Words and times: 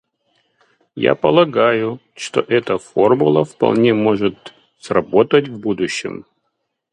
Я 1.03 1.13
полагаю, 1.13 1.99
что 2.15 2.41
эта 2.41 2.79
формула 2.79 3.45
вполне 3.45 3.93
может 3.93 4.55
сработать 4.79 5.47
в 5.47 5.59
будущем. 5.59 6.25